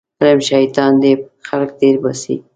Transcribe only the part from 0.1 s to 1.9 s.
علم شیطان دی خلک